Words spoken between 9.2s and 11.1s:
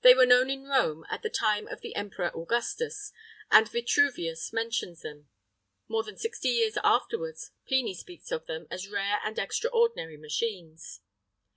and extraordinary machines.